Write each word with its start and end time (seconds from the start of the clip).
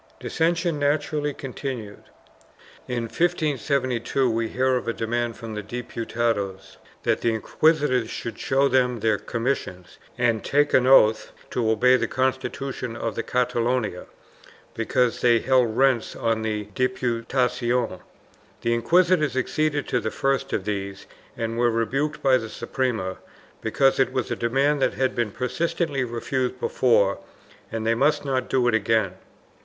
2 0.19 0.29
Dissension 0.29 0.79
naturally 0.79 1.31
continued. 1.31 2.01
In 2.87 3.03
1572 3.03 4.27
we 4.31 4.47
hear 4.49 4.75
of 4.75 4.87
a 4.87 4.93
demand 4.93 5.37
from 5.37 5.53
the 5.53 5.61
Diputados 5.61 6.77
that 7.03 7.21
the 7.21 7.31
inquisitors 7.35 8.09
should 8.09 8.39
show 8.39 8.67
them 8.67 9.01
their 9.01 9.19
commissions 9.19 9.99
and 10.17 10.43
take 10.43 10.73
an 10.73 10.87
oath 10.87 11.33
to 11.51 11.69
obey 11.69 11.97
the 11.97 12.07
constitution 12.07 12.95
of 12.95 13.15
Catalonia, 13.27 14.07
because 14.73 15.21
they 15.21 15.37
held 15.37 15.77
rents 15.77 16.15
on 16.15 16.41
the 16.41 16.65
Diputacion; 16.73 17.99
the 18.61 18.73
inquisitors 18.73 19.37
acceded 19.37 19.87
to 19.87 19.99
the 19.99 20.09
first 20.09 20.51
of 20.51 20.63
these 20.65 21.05
and 21.37 21.59
were 21.59 21.69
rebuked 21.69 22.23
by 22.23 22.37
the 22.37 22.49
Suprema 22.49 23.17
because 23.61 23.99
it 23.99 24.11
was 24.11 24.31
a 24.31 24.35
demand 24.35 24.81
that 24.81 24.95
had 24.95 25.13
been 25.13 25.29
persistently 25.29 26.03
refused 26.03 26.59
before 26.59 27.19
and 27.71 27.85
they 27.85 27.93
must 27.93 28.25
not 28.25 28.49
do 28.49 28.67
it 28.67 28.73
again. 28.73 29.13